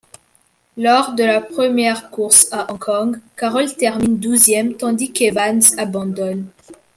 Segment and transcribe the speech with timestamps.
[0.77, 6.47] Lors de la première course à Hong Kong, Carroll termine douzième tandis qu'Evans abandonne.